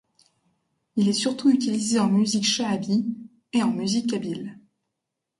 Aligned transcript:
Il 0.95 1.07
est 1.09 1.13
surtout 1.13 1.51
utilisé 1.51 1.99
en 1.99 2.09
musique 2.09 2.45
chaâbi 2.47 3.05
et 3.53 3.61
en 3.61 3.69
musique 3.69 4.09
kabyle. 4.09 4.57